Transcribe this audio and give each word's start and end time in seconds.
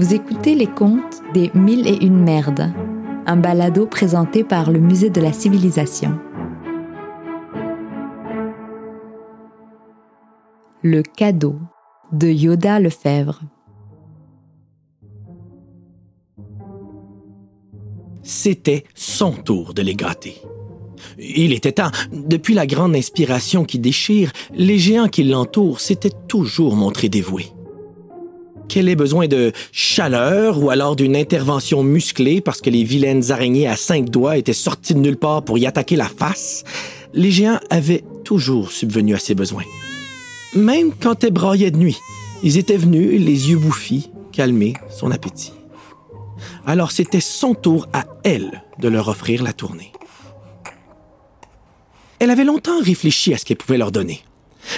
Vous 0.00 0.14
écoutez 0.14 0.54
les 0.54 0.66
contes 0.66 1.20
des 1.34 1.50
Mille 1.52 1.86
et 1.86 2.06
une 2.06 2.24
merdes, 2.24 2.72
un 3.26 3.36
balado 3.36 3.84
présenté 3.84 4.44
par 4.44 4.70
le 4.70 4.80
Musée 4.80 5.10
de 5.10 5.20
la 5.20 5.30
Civilisation. 5.30 6.18
Le 10.82 11.02
cadeau 11.02 11.56
de 12.12 12.28
Yoda 12.28 12.80
Lefebvre. 12.80 13.42
C'était 18.22 18.84
son 18.94 19.32
tour 19.32 19.74
de 19.74 19.82
les 19.82 19.96
gâter. 19.96 20.40
Il 21.18 21.52
était 21.52 21.72
temps. 21.72 21.90
Depuis 22.10 22.54
la 22.54 22.66
grande 22.66 22.96
inspiration 22.96 23.66
qui 23.66 23.78
déchire, 23.78 24.32
les 24.54 24.78
géants 24.78 25.08
qui 25.08 25.24
l'entourent 25.24 25.80
s'étaient 25.80 26.16
toujours 26.26 26.74
montrés 26.74 27.10
dévoués. 27.10 27.52
Qu'elle 28.70 28.88
ait 28.88 28.94
besoin 28.94 29.26
de 29.26 29.50
chaleur 29.72 30.62
ou 30.62 30.70
alors 30.70 30.94
d'une 30.94 31.16
intervention 31.16 31.82
musclée 31.82 32.40
parce 32.40 32.60
que 32.60 32.70
les 32.70 32.84
vilaines 32.84 33.32
araignées 33.32 33.66
à 33.66 33.74
cinq 33.74 34.08
doigts 34.08 34.36
étaient 34.36 34.52
sorties 34.52 34.94
de 34.94 35.00
nulle 35.00 35.16
part 35.16 35.42
pour 35.42 35.58
y 35.58 35.66
attaquer 35.66 35.96
la 35.96 36.06
face, 36.06 36.62
les 37.12 37.32
géants 37.32 37.58
avaient 37.68 38.04
toujours 38.22 38.70
subvenu 38.70 39.16
à 39.16 39.18
ses 39.18 39.34
besoins. 39.34 39.64
Même 40.54 40.92
quand 40.92 41.24
elle 41.24 41.32
braillait 41.32 41.72
de 41.72 41.78
nuit, 41.78 41.98
ils 42.44 42.58
étaient 42.58 42.76
venus, 42.76 43.20
les 43.20 43.50
yeux 43.50 43.58
bouffis, 43.58 44.12
calmer 44.30 44.74
son 44.88 45.10
appétit. 45.10 45.52
Alors 46.64 46.92
c'était 46.92 47.18
son 47.18 47.54
tour 47.54 47.88
à 47.92 48.04
elle 48.22 48.62
de 48.78 48.86
leur 48.86 49.08
offrir 49.08 49.42
la 49.42 49.52
tournée. 49.52 49.90
Elle 52.20 52.30
avait 52.30 52.44
longtemps 52.44 52.80
réfléchi 52.80 53.34
à 53.34 53.36
ce 53.36 53.44
qu'elle 53.44 53.56
pouvait 53.56 53.78
leur 53.78 53.90
donner. 53.90 54.22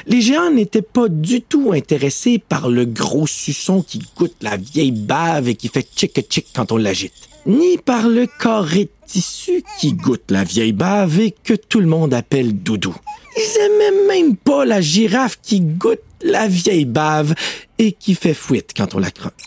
Les 0.07 0.21
géants 0.21 0.51
n'étaient 0.51 0.83
pas 0.83 1.09
du 1.09 1.43
tout 1.43 1.73
intéressés 1.73 2.39
par 2.39 2.69
le 2.69 2.85
gros 2.85 3.27
suçon 3.27 3.83
qui 3.83 4.01
goûte 4.17 4.37
la 4.41 4.57
vieille 4.57 4.93
bave 4.93 5.49
et 5.49 5.55
qui 5.55 5.69
fait 5.69 5.87
tchic-tchic 5.95 6.47
quand 6.55 6.73
on 6.73 6.77
l'agite, 6.77 7.29
ni 7.47 7.79
par 7.79 8.09
le 8.09 8.27
carré 8.27 8.85
de 8.85 8.91
tissu 9.07 9.63
qui 9.81 9.93
goûte 9.93 10.31
la 10.31 10.45
vieille 10.45 10.73
bave 10.73 11.21
et 11.21 11.33
que 11.33 11.55
tout 11.55 11.81
le 11.81 11.87
monde 11.87 12.15
appelle 12.15 12.55
doudou. 12.55 12.95
Ils 13.37 13.61
aimaient 13.61 14.07
même 14.09 14.37
pas 14.37 14.65
la 14.65 14.81
girafe 14.81 15.39
qui 15.43 15.61
goûte 15.61 16.01
la 16.23 16.47
vieille 16.49 16.85
bave 16.85 17.35
et 17.79 17.93
qui 17.93 18.15
fait 18.15 18.35
fuite 18.35 18.73
quand 18.77 18.95
on 18.95 18.99
la 18.99 19.11
croque. 19.11 19.43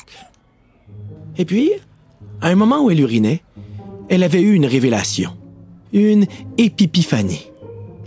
Et 1.38 1.45
puis, 1.45 1.72
à 2.41 2.47
un 2.47 2.56
moment 2.56 2.83
où 2.83 2.91
elle 2.91 3.00
urinait, 3.00 3.41
elle 4.09 4.23
avait 4.23 4.41
eu 4.41 4.53
une 4.53 4.66
révélation, 4.66 5.31
une 5.94 6.25
épiphanie. 6.58 7.47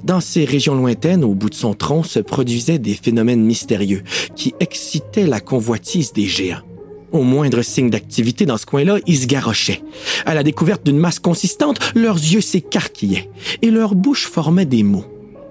Dans 0.04 0.20
ces 0.20 0.44
régions 0.44 0.74
lointaines, 0.74 1.24
au 1.24 1.34
bout 1.34 1.50
de 1.50 1.54
son 1.54 1.74
tronc, 1.74 2.04
se 2.04 2.20
produisaient 2.20 2.78
des 2.78 2.94
phénomènes 2.94 3.44
mystérieux 3.44 4.02
qui 4.36 4.54
excitaient 4.60 5.26
la 5.26 5.40
convoitise 5.40 6.12
des 6.12 6.26
géants. 6.26 6.62
Au 7.10 7.22
moindre 7.22 7.62
signe 7.62 7.90
d'activité 7.90 8.46
dans 8.46 8.58
ce 8.58 8.66
coin-là, 8.66 8.98
ils 9.06 9.18
se 9.18 9.26
garochaient. 9.26 9.82
À 10.26 10.34
la 10.34 10.42
découverte 10.42 10.84
d'une 10.84 10.98
masse 10.98 11.18
consistante, 11.18 11.78
leurs 11.94 12.16
yeux 12.16 12.40
s'écarquillaient 12.40 13.30
et 13.62 13.70
leur 13.70 13.94
bouche 13.94 14.26
formait 14.26 14.66
des 14.66 14.82
mots. 14.82 15.06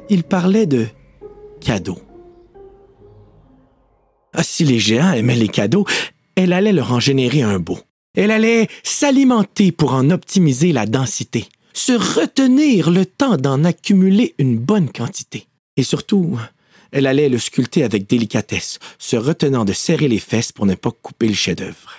Ils 0.10 0.24
parlaient 0.24 0.68
de 0.68 0.86
cadeaux. 1.60 2.00
Ah, 4.34 4.44
si 4.44 4.64
les 4.64 4.80
géants 4.80 5.14
aimaient 5.14 5.36
les 5.36 5.48
cadeaux, 5.48 5.86
elle 6.36 6.54
allait 6.54 6.74
leur 6.74 6.94
en 6.94 7.00
générer 7.00 7.42
un 7.42 7.60
beau. 7.60 7.80
Elle 8.14 8.32
allait 8.32 8.68
s'alimenter 8.84 9.72
pour 9.72 9.94
en 9.94 10.12
optimiser 10.12 10.72
la 10.72 10.86
densité 10.86 11.48
se 11.78 11.94
retenir 11.94 12.90
le 12.90 13.06
temps 13.06 13.38
d'en 13.38 13.64
accumuler 13.64 14.34
une 14.40 14.58
bonne 14.58 14.90
quantité. 14.92 15.48
Et 15.78 15.84
surtout, 15.84 16.40
elle 16.92 17.06
allait 17.06 17.30
le 17.30 17.38
sculpter 17.38 17.84
avec 17.84 18.10
délicatesse, 18.10 18.80
se 18.98 19.16
retenant 19.16 19.64
de 19.64 19.74
serrer 19.74 20.08
les 20.08 20.20
fesses 20.20 20.52
pour 20.52 20.66
ne 20.66 20.74
pas 20.74 20.92
couper 20.92 21.28
le 21.28 21.36
chef-d'œuvre. 21.36 21.92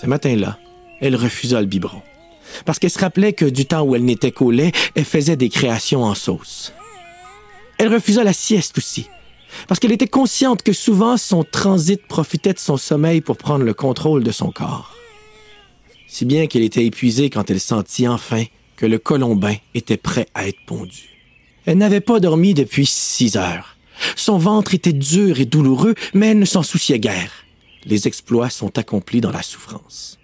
Ce 0.00 0.06
matin-là, 0.06 0.58
elle 1.00 1.16
refusa 1.16 1.60
le 1.60 1.66
biberon, 1.66 2.02
parce 2.66 2.78
qu'elle 2.78 2.90
se 2.90 2.98
rappelait 2.98 3.32
que 3.32 3.46
du 3.46 3.64
temps 3.64 3.82
où 3.82 3.96
elle 3.96 4.04
n'était 4.04 4.32
qu'au 4.32 4.50
lait, 4.50 4.72
elle 4.94 5.06
faisait 5.06 5.36
des 5.36 5.48
créations 5.48 6.04
en 6.04 6.14
sauce. 6.14 6.74
Elle 7.78 7.94
refusa 7.94 8.24
la 8.24 8.34
sieste 8.34 8.76
aussi, 8.76 9.06
parce 9.68 9.80
qu'elle 9.80 9.92
était 9.92 10.06
consciente 10.06 10.62
que 10.62 10.74
souvent 10.74 11.16
son 11.16 11.44
transit 11.44 12.06
profitait 12.06 12.52
de 12.52 12.58
son 12.58 12.76
sommeil 12.76 13.22
pour 13.22 13.38
prendre 13.38 13.64
le 13.64 13.74
contrôle 13.74 14.22
de 14.22 14.32
son 14.32 14.52
corps 14.52 14.94
si 16.12 16.26
bien 16.26 16.46
qu'elle 16.46 16.62
était 16.62 16.84
épuisée 16.84 17.30
quand 17.30 17.50
elle 17.50 17.58
sentit 17.58 18.06
enfin 18.06 18.44
que 18.76 18.84
le 18.84 18.98
colombin 18.98 19.54
était 19.74 19.96
prêt 19.96 20.26
à 20.34 20.46
être 20.46 20.58
pondu. 20.66 21.08
Elle 21.64 21.78
n'avait 21.78 22.02
pas 22.02 22.20
dormi 22.20 22.52
depuis 22.52 22.84
six 22.84 23.36
heures. 23.36 23.78
Son 24.14 24.36
ventre 24.36 24.74
était 24.74 24.92
dur 24.92 25.40
et 25.40 25.46
douloureux, 25.46 25.94
mais 26.12 26.28
elle 26.28 26.38
ne 26.38 26.44
s'en 26.44 26.62
souciait 26.62 26.98
guère. 26.98 27.32
Les 27.86 28.06
exploits 28.06 28.50
sont 28.50 28.78
accomplis 28.78 29.22
dans 29.22 29.30
la 29.30 29.42
souffrance. 29.42 30.18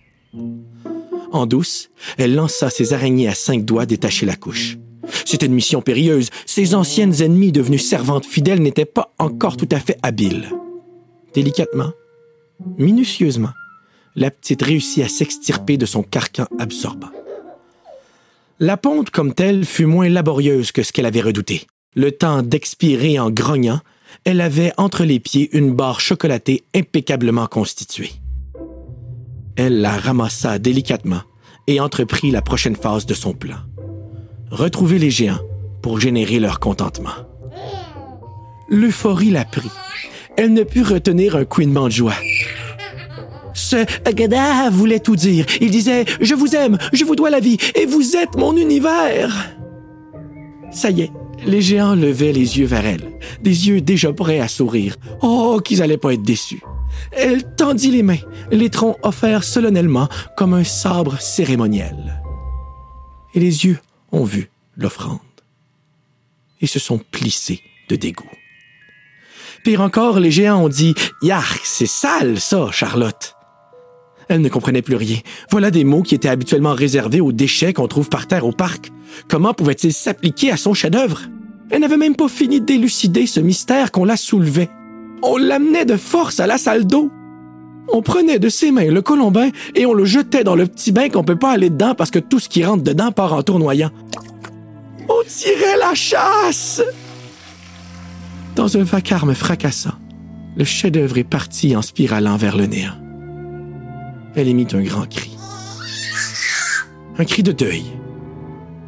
En 1.33 1.47
douce, 1.47 1.89
elle 2.19 2.35
lança 2.35 2.69
ses 2.69 2.93
araignées 2.93 3.29
à 3.29 3.35
cinq 3.35 3.65
doigts 3.65 3.87
détacher 3.87 4.27
la 4.27 4.37
couche. 4.37 4.77
C'était 5.25 5.47
une 5.47 5.55
mission 5.55 5.81
périlleuse. 5.81 6.29
Ses 6.45 6.75
anciennes 6.75 7.23
ennemies 7.23 7.51
devenues 7.51 7.79
servantes 7.79 8.27
fidèles 8.27 8.61
n'étaient 8.61 8.85
pas 8.85 9.15
encore 9.19 9.57
tout 9.57 9.69
à 9.73 9.81
fait 9.81 9.97
habiles. 10.03 10.51
Délicatement, 11.33 11.93
minutieusement, 12.77 13.53
la 14.19 14.31
petite 14.31 14.63
réussit 14.63 15.05
à 15.05 15.09
s'extirper 15.09 15.77
de 15.77 15.87
son 15.87 16.03
carcan 16.03 16.47
absorbant. 16.59 17.11
La 18.59 18.77
ponte 18.77 19.11
comme 19.11 19.33
telle 19.33 19.65
fut 19.65 19.87
moins 19.87 20.09
laborieuse 20.09 20.73
que 20.73 20.83
ce 20.83 20.93
qu'elle 20.93 21.07
avait 21.07 21.21
redouté. 21.21 21.67
Le 21.95 22.11
temps 22.11 22.43
d'expirer 22.43 23.21
en 23.21 23.31
grognant, 23.31 23.81
elle 24.25 24.41
avait 24.41 24.73
entre 24.77 25.05
les 25.05 25.21
pieds 25.21 25.49
une 25.57 25.73
barre 25.73 26.01
chocolatée 26.01 26.65
impeccablement 26.75 27.47
constituée. 27.47 28.11
Elle 29.57 29.81
la 29.81 29.97
ramassa 29.97 30.59
délicatement 30.59 31.23
et 31.69 31.79
entreprit 31.79 32.33
la 32.33 32.43
prochaine 32.43 32.77
phase 32.77 33.07
de 33.07 33.15
son 33.15 33.35
plan. 33.35 33.59
Retrouver 34.51 34.99
les 34.99 35.11
géants 35.11 35.41
pour 35.81 36.01
générer 36.01 36.41
leur 36.41 36.59
contentement. 36.59 37.15
L'euphorie 38.69 39.31
la 39.31 39.45
prit. 39.45 39.71
Elle 40.37 40.53
ne 40.53 40.63
put 40.63 40.83
retenir 40.83 41.37
un 41.37 41.45
couinement 41.45 41.87
de 41.87 41.93
joie. 41.93 42.15
Ce 43.59 43.85
Agada 44.05 44.71
voulait 44.71 45.01
tout 45.01 45.17
dire. 45.17 45.45
Il 45.61 45.73
disait 45.73 46.05
Je 46.21 46.35
vous 46.37 46.55
aime, 46.55 46.79
je 46.93 47.05
vous 47.05 47.17
dois 47.17 47.29
la 47.29 47.41
vie, 47.41 47.59
et 47.75 47.87
vous 47.87 48.15
êtes 48.15 48.37
mon 48.37 48.57
univers. 48.57 49.35
Ça 50.71 50.91
y 50.91 51.03
est, 51.03 51.13
les 51.45 51.61
géants 51.61 51.97
levaient 51.97 52.33
les 52.33 52.59
yeux 52.59 52.67
vers 52.67 52.87
elle, 52.87 53.19
des 53.43 53.69
yeux 53.69 53.81
déjà 53.81 54.13
prêts 54.13 54.39
à 54.39 54.47
sourire. 54.47 54.95
Oh, 55.23 55.61
qu'ils 55.63 55.83
allaient 55.83 55.99
pas 55.99 56.15
être 56.15 56.23
déçus. 56.23 56.63
Elle 57.11 57.43
tendit 57.57 57.91
les 57.91 58.05
mains, 58.05 58.23
les 58.53 58.71
troncs 58.71 58.97
offerts 59.03 59.45
solennellement 59.45 60.09
comme 60.37 60.55
un 60.55 60.65
sabre 60.65 61.21
cérémoniel. 61.21 62.23
Et 63.35 63.41
les 63.41 63.65
yeux 63.67 63.79
ont 64.13 64.25
vu 64.25 64.51
l'offrande 64.77 65.19
et 66.61 66.69
se 66.69 66.79
sont 66.79 66.99
plissés 67.11 67.61
de 67.89 67.97
dégoût. 67.97 68.31
Pire 69.65 69.81
encore, 69.81 70.21
les 70.21 70.31
géants 70.31 70.65
ont 70.65 70.69
dit 70.69 70.95
Yark, 71.23 71.61
c'est 71.65 71.87
sale, 71.87 72.39
ça, 72.39 72.71
Charlotte. 72.71 73.35
Elle 74.29 74.43
ne 74.43 74.49
comprenait 74.49 74.83
plus 74.83 74.97
rien. 74.97 75.17
Voilà 75.51 75.71
des 75.71 75.85
mots 75.85 76.03
qui 76.03 76.15
étaient 76.15 76.29
habituellement 76.29 76.75
réservés 76.75 77.21
aux 77.21 77.33
déchets 77.33 77.73
qu'on 77.73 77.89
trouve 77.89 78.09
par 78.09 78.27
terre 78.27 78.47
au 78.47 78.53
parc. 78.53 78.93
Comment 79.29 79.55
pouvaient-ils 79.55 79.93
s'appliquer 79.93 80.53
à 80.53 80.57
son 80.57 80.75
chef-d'œuvre? 80.75 81.23
Elle 81.71 81.81
n'avait 81.81 81.97
même 81.97 82.17
pas 82.17 82.29
fini 82.29 82.61
d'élucider 82.61 83.27
ce 83.27 83.41
mystère 83.41 83.91
qu'on 83.91 84.05
la 84.05 84.17
soulevait. 84.17 84.71
On 85.23 85.37
l'amenait 85.37 85.87
de 85.87 85.97
force 85.97 86.41
à 86.41 86.47
la 86.47 86.59
salle 86.59 86.87
d'eau. 86.87 87.11
On 87.91 88.03
prenait 88.03 88.39
de 88.39 88.51
ses 88.51 88.71
mains 88.71 88.91
le 88.91 89.01
colombin 89.01 89.49
et 89.75 89.87
on 89.87 89.95
le 89.95 90.05
jetait 90.05 90.45
dans 90.45 90.57
le 90.57 90.67
petit 90.67 90.93
bain 90.93 91.09
qu'on 91.09 91.25
peut 91.25 91.37
pas 91.37 91.53
aller 91.53 91.71
dedans 91.71 91.95
parce 91.95 92.11
que 92.11 92.19
tout 92.19 92.39
ce 92.39 92.51
qui 92.51 92.65
rentre 92.65 92.83
dedans 92.83 93.13
part 93.13 93.33
en 93.33 93.43
tournoyant. 93.43 93.91
On 95.09 95.25
tirait 95.27 95.79
la 95.79 95.95
chasse! 95.95 96.83
Dans 98.57 98.77
un 98.77 98.83
vacarme 98.83 99.35
fracassant, 99.35 99.95
le 100.57 100.65
chef-d'œuvre 100.65 101.17
est 101.17 101.25
parti 101.25 101.75
en 101.77 101.83
spiralant 101.83 102.37
vers 102.37 102.57
le 102.57 102.67
néant 102.67 103.08
elle 104.39 104.49
émit 104.49 104.67
un 104.73 104.83
grand 104.83 105.09
cri. 105.09 105.37
Un 107.19 107.25
cri 107.25 107.43
de 107.43 107.53
deuil, 107.53 107.85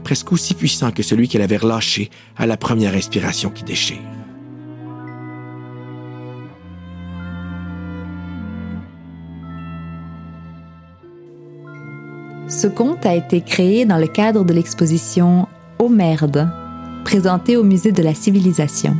presque 0.05 0.33
aussi 0.33 0.55
puissant 0.55 0.93
que 0.93 1.03
celui 1.03 1.29
qu'elle 1.29 1.43
avait 1.43 1.57
relâché 1.57 2.11
à 2.37 2.47
la 2.47 2.57
première 2.57 2.95
inspiration 2.95 3.51
qui 3.51 3.65
déchire. 3.65 3.99
Ce 12.49 12.67
conte 12.67 13.07
a 13.07 13.15
été 13.15 13.41
créé 13.41 13.85
dans 13.85 13.99
le 13.99 14.07
cadre 14.07 14.45
de 14.45 14.53
l'exposition 14.53 15.49
Oh 15.79 15.89
merde, 15.89 16.51
présentée 17.05 17.57
au 17.57 17.65
Musée 17.65 17.93
de 17.93 18.03
la 18.03 18.15
Civilisation. 18.15 18.97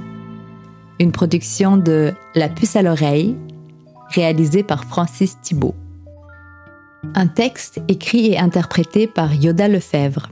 Une 0.99 1.13
production 1.13 1.77
de 1.77 2.13
La 2.35 2.49
puce 2.49 2.77
à 2.77 2.83
l'oreille, 2.83 3.37
réalisée 4.09 4.63
par 4.63 4.85
Francis 4.85 5.37
Thibault. 5.43 5.75
Un 7.15 7.27
texte 7.27 7.81
écrit 7.89 8.33
et 8.33 8.39
interprété 8.39 9.07
par 9.07 9.35
Yoda 9.35 9.69
Lefebvre. 9.69 10.29